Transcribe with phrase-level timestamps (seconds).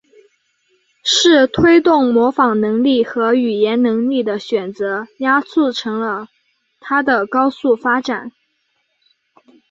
[1.03, 6.27] 是推动模仿能力和语言能力的选择压促成了
[6.79, 8.31] 它的高速发展。